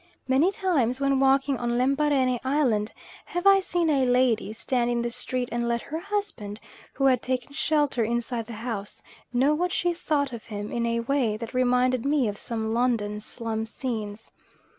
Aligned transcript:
Many 0.27 0.51
times 0.51 0.99
when 0.99 1.19
walking 1.19 1.57
on 1.59 1.77
Lembarene 1.77 2.39
Island, 2.43 2.91
have 3.25 3.45
I 3.45 3.59
seen 3.59 3.87
a 3.91 4.03
lady 4.03 4.51
stand 4.51 4.89
in 4.89 5.03
the 5.03 5.11
street 5.11 5.47
and 5.51 5.67
let 5.67 5.79
her 5.83 5.99
husband, 5.99 6.59
who 6.93 7.05
had 7.05 7.21
taken 7.21 7.53
shelter 7.53 8.03
inside 8.03 8.47
the 8.47 8.53
house, 8.65 9.03
know 9.31 9.53
what 9.53 9.71
she 9.71 9.93
thought 9.93 10.33
of 10.33 10.47
him, 10.47 10.71
in 10.71 10.87
a 10.87 11.01
way 11.01 11.37
that 11.37 11.53
reminded 11.53 12.03
me 12.03 12.27
of 12.27 12.39
some 12.39 12.73
London 12.73 13.19
slum 13.21 13.67
scenes. 13.67 14.31